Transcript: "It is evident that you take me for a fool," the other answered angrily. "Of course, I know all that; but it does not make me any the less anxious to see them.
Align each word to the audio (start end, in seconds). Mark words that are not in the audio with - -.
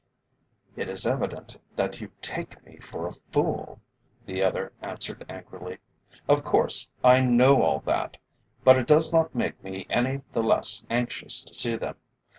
"It 0.75 0.89
is 0.89 1.05
evident 1.05 1.59
that 1.75 2.01
you 2.01 2.09
take 2.23 2.65
me 2.65 2.77
for 2.77 3.05
a 3.05 3.11
fool," 3.11 3.79
the 4.25 4.41
other 4.41 4.73
answered 4.81 5.23
angrily. 5.29 5.77
"Of 6.27 6.43
course, 6.43 6.89
I 7.03 7.21
know 7.21 7.61
all 7.61 7.81
that; 7.81 8.17
but 8.63 8.79
it 8.79 8.87
does 8.87 9.13
not 9.13 9.35
make 9.35 9.63
me 9.63 9.85
any 9.91 10.21
the 10.33 10.41
less 10.41 10.83
anxious 10.89 11.43
to 11.43 11.53
see 11.53 11.75
them. 11.75 11.97